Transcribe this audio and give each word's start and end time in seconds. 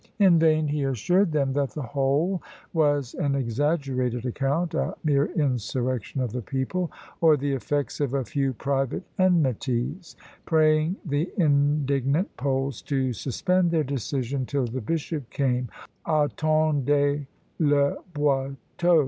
In 0.17 0.39
vain 0.39 0.67
he 0.67 0.83
assured 0.83 1.31
them 1.31 1.53
that 1.53 1.69
the 1.69 1.83
whole 1.83 2.41
was 2.73 3.13
an 3.13 3.35
exaggerated 3.35 4.25
account, 4.25 4.73
a 4.73 4.95
mere 5.03 5.27
insurrection 5.27 6.21
of 6.21 6.31
the 6.31 6.41
people, 6.41 6.91
or 7.21 7.37
the 7.37 7.51
effects 7.53 7.99
of 7.99 8.15
a 8.15 8.25
few 8.25 8.51
private 8.53 9.03
enmities, 9.19 10.15
praying 10.43 10.95
the 11.05 11.31
indignant 11.37 12.35
Poles 12.35 12.81
to 12.81 13.13
suspend 13.13 13.69
their 13.69 13.83
decision 13.83 14.47
till 14.47 14.65
the 14.65 14.81
bishop 14.81 15.29
came: 15.29 15.69
"Attendez 16.07 17.27
le 17.59 17.97
Boiteux!" 18.11 18.55